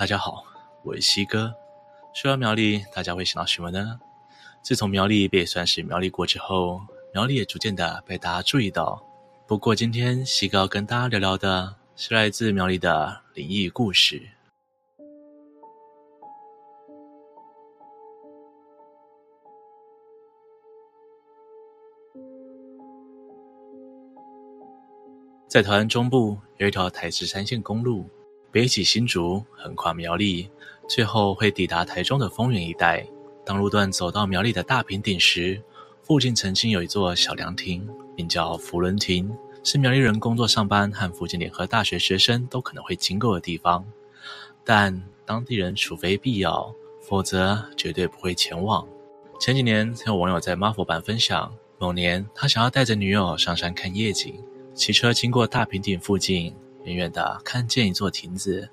[0.00, 0.42] 大家好，
[0.82, 1.54] 我是西哥。
[2.14, 4.00] 说到苗栗，大家会想到什么呢？
[4.62, 6.80] 自从苗栗被算是苗栗国之后，
[7.12, 9.04] 苗栗也逐渐的被大家注意到。
[9.46, 14.26] 不过今天西哥要跟大家聊聊的是来自苗栗的灵异故事。
[25.46, 28.08] 在台湾中部有一条台十三线公路，
[28.52, 30.50] 北起新竹，横跨苗栗，
[30.88, 33.06] 最后会抵达台中的丰原一带。
[33.44, 35.62] 当路段走到苗栗的大平顶时，
[36.02, 39.32] 附近曾经有一座小凉亭，名叫福伦亭，
[39.62, 43.86] 是苗栗人工作上班和附近联合大学学生都可能会经过的地方。
[44.64, 48.84] 但当地人除非必要，否则绝对不会前往。
[49.38, 54.34] 前几年曾有网友在妈佛版分享，某年他想要带着女友上山看夜景。
[54.74, 58.68] 骑车经过大平顶附近，远远的看见一座亭子，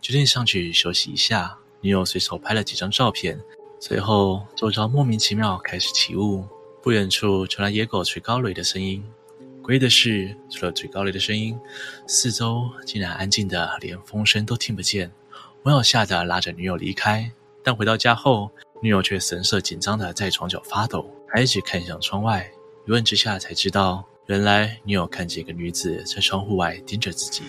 [0.00, 1.56] 决定上去休息一下。
[1.82, 3.40] 女友随手拍了几张照片，
[3.80, 6.44] 随后周遭莫名其妙开始起雾，
[6.82, 9.02] 不远处传来野狗吹高垒的声音。
[9.62, 11.58] 诡异的是，除了吹高垒的声音，
[12.06, 15.10] 四周竟然安静的连风声都听不见。
[15.62, 17.30] 网友吓得拉着女友离开，
[17.62, 18.50] 但回到家后，
[18.82, 22.50] 女友却神色紧张的在床角发抖，还一直看向窗外。
[22.86, 24.04] 一问之下才知道。
[24.30, 27.42] 原来女友看见一个女子在窗户外盯着自己，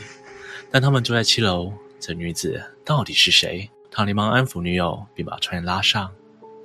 [0.71, 3.69] 但他们住在七楼，这女子到底是谁？
[3.91, 6.11] 他连忙安抚女友，并把窗帘拉上。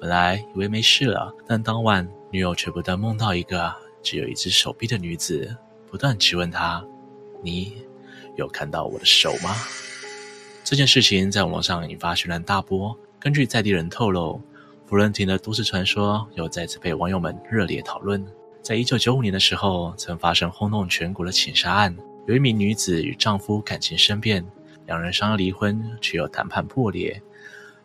[0.00, 3.70] 本来以为没事了，但当晚女友却不断梦到一个
[4.02, 5.54] 只有一只手臂的女子，
[5.90, 6.82] 不断质问她
[7.44, 7.76] ：“你
[8.36, 9.54] 有看到我的手吗？”
[10.64, 12.98] 这件事情在网络上引发轩然大波。
[13.20, 14.40] 根据在地人透露，
[14.86, 18.26] 福伦廷的都市传说又再次被网友们热烈讨论。
[18.66, 21.96] 在一九九五年的时候，曾发生轰动全国的情杀案。
[22.26, 24.44] 有一名女子与丈夫感情生变，
[24.86, 27.22] 两人商量离婚，却又谈判破裂。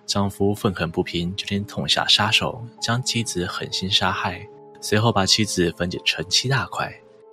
[0.08, 4.44] 丈夫愤恨不平，决定痛下杀手，将妻子狠心杀害。
[4.82, 6.92] 随后把妻子分解成七大块，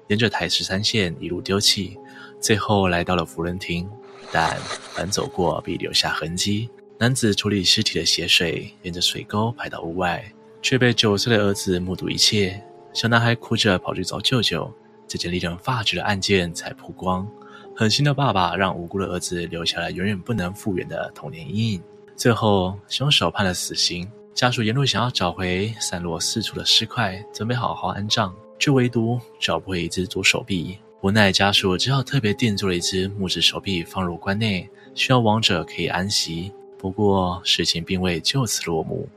[0.08, 1.98] 沿着台十三线一路丢弃，
[2.38, 3.88] 最后来到了福伦亭。
[4.30, 4.58] 但
[4.92, 6.68] 凡走过必留下痕迹。
[6.98, 10.22] 男子处理尸体的血水沿着水沟排到屋外，
[10.60, 12.62] 却被九岁的儿子目睹一切。
[12.98, 14.68] 小男孩哭着跑去找舅舅，
[15.06, 17.24] 这件令人发指的案件才曝光。
[17.72, 21.82] 狠心的爸爸让无辜的儿子留下了永远不能复原的童年阴影。
[22.16, 24.10] 最后，凶手判了死刑。
[24.34, 30.76] 家属沿路想要找回散落四处的尸块，准备好好安葬，却唯独找不回一只左手臂。
[31.02, 36.52] 无奈家属只好特别定做了一只木质手臂放入棺内，希望亡者可以安息。
[36.76, 39.08] 不过，事情并未就此落幕。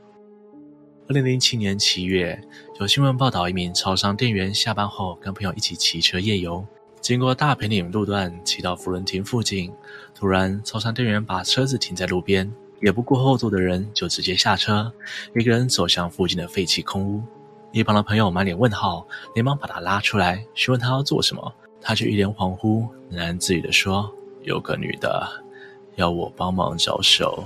[1.08, 2.40] 二零零七年七月，
[2.78, 6.64] 有新闻报道，一名超商店员下班后跟朋友一起骑车夜游，
[7.00, 9.72] 经过大平岭路段，骑到福伦亭附近，
[10.14, 14.90] 突然超商店员把车子停在路边，也不顾后座的人，就直接下车，
[15.34, 17.20] 一个人走向附近的废弃空屋。
[17.72, 24.10] 一旁的朋友满脸问号，连忙把他拉出来，询问他要做什么，他却一脸恍惚，喃喃自语地说
[24.44, 25.28] ：“有个女的
[25.96, 27.44] 要我帮忙找手。”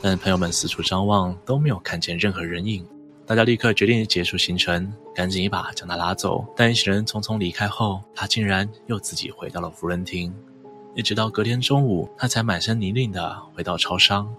[0.00, 2.86] 但朋友们四处张望，都没有看见任何人影。
[3.28, 6.42] 大家立刻决定结束行程，赶紧一把将他拉走。
[6.56, 10.34] 但一行人匆匆离开后，他竟然又自己回到了福伦亭。
[10.94, 14.34] 一直到隔天中午，他才满身泥泞的回到超商。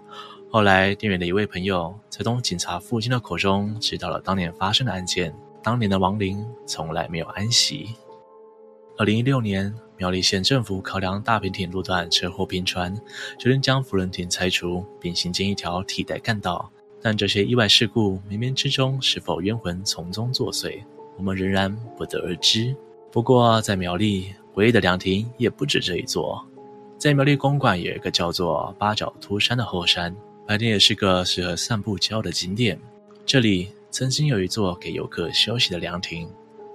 [0.50, 5.32] 后来，店员的一位朋友才从警察父亲的口中知道了当年发生的案件。
[5.62, 7.90] 当年的亡灵从来没有安息。
[8.98, 13.00] 二零一六年，苗栗县政府考量大平顶路段车祸频传，
[13.38, 16.72] 决定将福伦亭拆除，并新建一条替代干道。
[17.02, 20.84] 但这些意外事故冥冥之中是否冤魂从中作祟，
[21.18, 22.76] 我们仍然不得而知。
[23.12, 26.46] 不过，在苗栗唯一的凉亭也不止这一座，
[26.98, 30.16] 在苗栗公馆有一个叫做八角秃山的后山，
[30.46, 32.80] 白天也是个适合散步郊的景点。
[33.26, 36.30] 这里曾经有一座给游客休息的凉亭，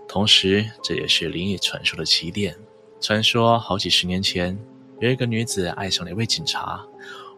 [0.09, 2.57] 同时这也是灵异传说的起点。
[3.01, 4.59] 传说好几十年前，
[5.01, 6.83] 有一个女子爱上了一位警察，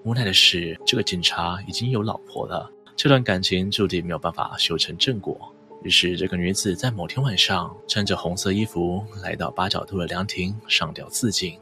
[0.04, 2.70] 无奈的是，这个警察已经有老婆了。
[2.96, 11.58] 这段感情注定没有办法修成正果，于是这个女子在某天晚上穿着红色衣服来到八角秃的凉亭上吊自尽。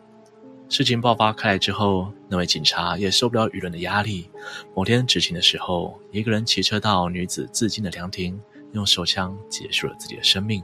[0.69, 4.31] 事情爆发开来之后，那位警察也受不了舆论的压力，
[4.77, 8.41] 某天执勤的时候，一个人骑车到女子自尽的凉亭，
[8.73, 10.63] 用手枪结束了自己的生命。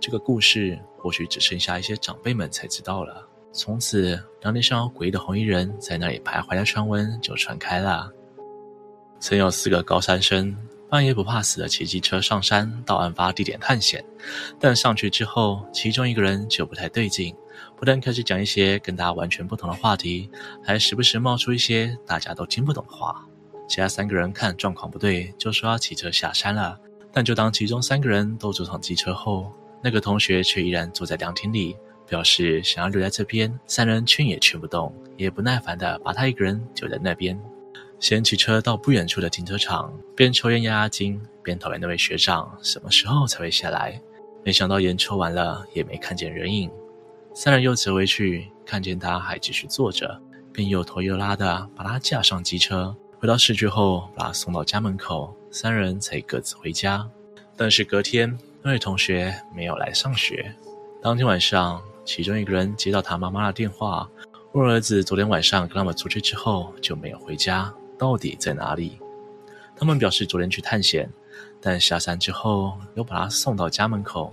[0.00, 3.28] 这个故事或许只剩下一些长辈们才知道了。
[3.52, 8.10] 从此，凉亭上诡异的红衣人在那里徘徊的传闻就传开了。
[9.22, 10.52] 曾有四个高三生
[10.90, 14.04] 半夜不怕死的骑机车上山到案发地点探险，
[14.58, 17.32] 但上去之后，其中一个人就不太对劲，
[17.76, 20.28] 不但开始讲一些跟大家完全不同的话题，
[20.60, 23.24] 还时不时冒出一些大家都听不懂的话。
[23.68, 26.76] 其他三个人看状况不对，就说要骑车下山了。
[27.12, 31.76] 但就当其中三个人都坐上机车后，那个同学却依然坐在凉亭里，
[32.08, 33.56] 表示想要留在这边。
[33.68, 37.40] 三人劝也劝不动，也不耐烦地把他一个人丢在那边。
[38.02, 44.02] 先骑车到不远处的停车场，边抽烟压压惊，边讨厌那位学长什么时候才会下来。
[44.44, 46.68] 没想到烟抽完了，也没看见人影。
[47.32, 50.20] 三人又折回去，看见他还继续坐着，
[50.52, 57.08] 便又拖又拉的把他架上机车，回到市区后把他送到家门口，三人才各自回家。
[57.56, 60.52] 但是隔天，那位同学没有来上学。
[61.00, 64.10] 当天晚上，其中一个人接到他妈妈的电话，
[64.54, 68.98] 问儿子昨天晚上跟他们出去之后就没有回家，到底在哪里？
[69.76, 71.08] 他们表示昨天去探险，
[71.60, 74.32] 但下山之后又把他送到家门口。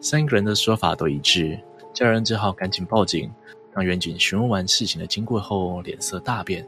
[0.00, 1.58] 三个人的说法都一致。
[1.92, 3.30] 家人只好赶紧报警，
[3.72, 6.66] 让远警询问完事情的经过后，脸色大变，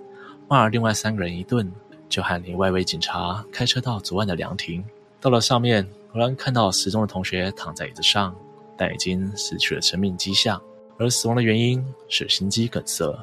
[0.48, 1.70] 骂了另外三个人一顿，
[2.08, 4.82] 就喊另外一位警察开车到昨晚的凉亭。
[5.20, 8.34] 到了上面，果然看到失踪的同学躺在椅子上，
[8.76, 10.58] 但已经失去了生命迹象，
[10.98, 13.14] 而死亡的原因是心肌梗塞。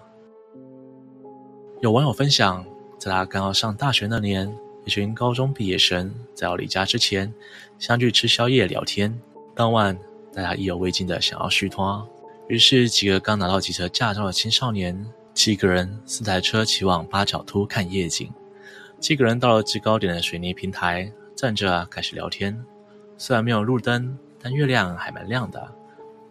[1.81, 2.63] 有网友分享，
[2.97, 4.51] 在他刚要上大学那年，
[4.85, 7.33] 一群高中毕业生在要离家之前，
[7.77, 9.19] 相聚吃宵夜聊天，
[9.55, 9.97] 当晚，
[10.33, 12.03] 大家意犹未尽的想要续摊，
[12.47, 18.31] 于是几个刚拿到汽车驾照的青少年，七个人四台车骑往八角凸看夜景。
[18.99, 22.65] 七个人到了制高点的水泥平台，站着开始聊天。
[23.17, 25.69] 虽然没有路灯，但月亮还蛮亮的，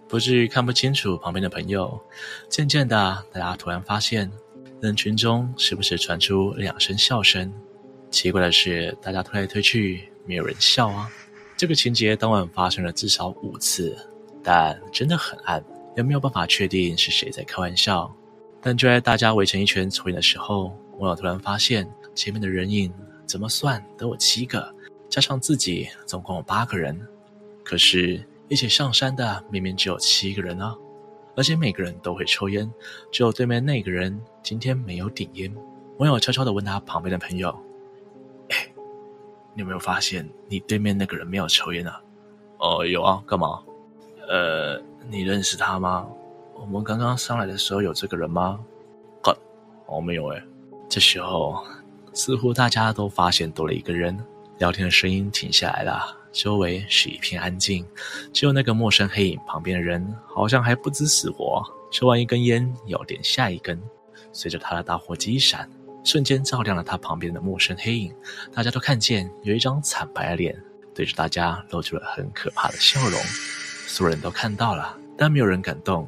[0.08, 2.00] 不至于看不清楚旁边的朋友。
[2.49, 4.31] 渐渐的，大家突然发现
[4.84, 7.50] 人群中时不时传出两声笑声。
[8.10, 11.08] 奇怪的是，大家推来推去，没有人笑啊。
[11.56, 13.96] 这个情节当晚发生了至少五次，
[14.42, 15.64] 但真的很暗，
[15.96, 18.14] 也没有办法确定是谁在开玩笑。
[18.60, 22.92] 但就在大家围成一圈抽烟的时候，网友突然发现前面的人影
[23.25, 24.70] 怎么算都有七个，
[25.08, 27.00] 加上自己总共有八个人。
[27.64, 30.76] 可是一起上山的明明只有七个人啊，
[31.36, 32.70] 而且每个人都会抽烟，
[33.10, 35.54] 只有对面那个人今天没有点烟。
[35.98, 37.54] 网友悄悄地问他旁边的朋友。
[39.56, 42.00] 你有没有发现你对面那个人没有抽烟啊？
[42.58, 43.62] 哦，有啊，干嘛？
[44.28, 46.08] 呃，你认识他吗？
[46.54, 48.58] 我们刚刚上来的时候有这个人吗？
[49.86, 50.42] 哦，没有诶。
[50.88, 51.62] 这时候，
[52.12, 54.19] 似乎大家都发现多了一个人，
[54.58, 57.86] 聊天的声音停下来了，周围是一片安静，
[58.32, 63.81] 只有那个陌生黑影旁边的人好像还不知死活，抽完一根烟要点下一根，
[64.32, 65.70] 随着他的打火机一闪。
[66.02, 68.14] 瞬间照亮了他旁边的陌生黑影，
[68.52, 70.60] 大家都看见有一张惨白的脸，
[70.94, 73.19] 对着大家露出了很可怕的笑容。
[73.86, 76.06] 所有人都看到了，但没有人敢动。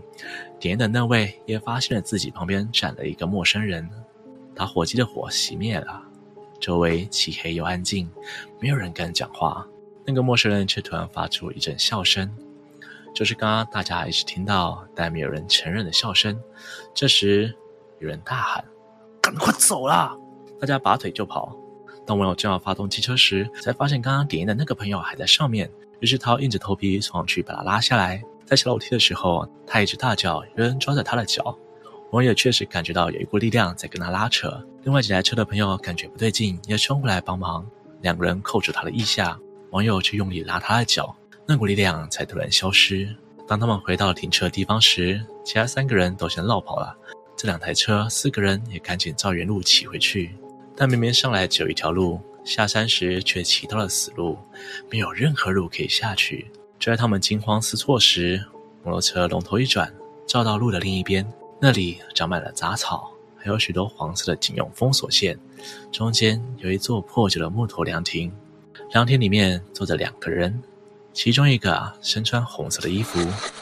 [0.58, 3.88] 点烟的那位也发现了自己旁边站了一个陌生人，
[4.54, 6.02] 打火机的火熄灭了，
[6.60, 8.10] 周围漆黑又安静，
[8.60, 9.66] 没有人敢讲话。
[10.06, 12.30] 那个陌生人却突然发出一阵笑声，
[13.14, 16.38] 就是刚刚大家一直听到但没有人承认的笑声。
[16.94, 17.54] 这时，
[17.98, 18.64] 有人大喊。
[19.20, 20.16] 赶快走啦！
[20.60, 21.52] 大家拔腿就跑。
[22.06, 25.68] 当网友正要发动机车时，才发现刚刚点烟的那个朋友还在上面。
[25.98, 28.22] 于是他硬着头皮冲上去把他拉下来。
[28.44, 31.58] 在下楼梯的时候，他一直大叫：“有人抓着他的脚！”
[32.12, 34.64] 网友确实感觉到有一股力量在跟他拉扯。
[34.84, 37.66] 另外几台车的朋友感觉不对劲，也冲过来帮忙。
[38.02, 39.36] 两个人扣住他的腋下，
[39.70, 41.14] 网友却用力拉他的脚，
[41.46, 43.08] 那股力量才突然消失。
[43.46, 46.96] 当他们回到停车地方时，其他三个人都先落跑了。
[47.36, 50.34] 这两台车，四个人也赶紧照原路骑回去，
[50.74, 54.38] 但明明上来只有一条路，下山时却骑到了死路，
[54.90, 56.50] 没有任何路可以下去。
[56.78, 58.42] 就在他们惊慌失措时，
[58.82, 59.92] 摩托车龙头一转，
[60.26, 61.30] 照到路的另一边，
[61.60, 65.38] 那里长满了杂草，还有许多黄色的警用封锁线，
[65.92, 68.32] 中间有一座破旧的木头凉亭，
[68.96, 70.62] 凉亭里面坐着两个人，
[71.12, 73.20] 其中一个身穿红色的衣服，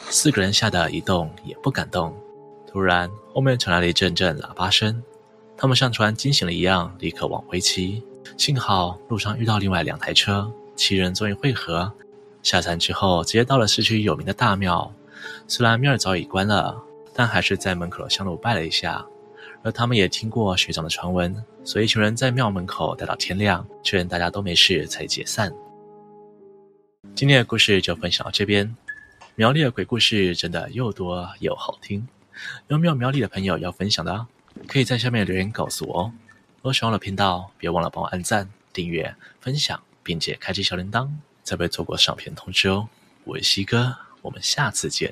[0.09, 2.15] 四个人吓得一动也不敢动。
[2.65, 5.03] 突然，后面传来了一阵阵喇叭声，
[5.57, 8.01] 他们像突然惊醒了一样，立刻往回骑。
[8.37, 11.91] 幸好路上遇到另外两台车，七人终于汇合。
[12.41, 14.89] 下山之后，直接到了市区有名的大庙。
[15.49, 16.81] 虽然庙早已关了，
[17.13, 19.05] 但还是在门口的香炉拜了一下。
[19.65, 25.51] 而他们也听过学长的传闻，所以一群人在庙门口待到天亮，确认大家都没事才解散。
[27.15, 28.75] 今天的故事就分享到这边。
[29.33, 32.07] 苗栗的鬼故事真的又多又好听。
[32.67, 34.27] 有没有苗栗的朋友要分享的？
[34.67, 36.13] 可以在下面留言告诉我哦。
[36.57, 41.09] 如果喜欢我的频道，别忘了帮我按赞、订阅、分享，并且开启小铃铛，
[41.43, 42.87] 才不会错过上片通知哦。
[43.23, 45.11] 我是西哥，我们下次见。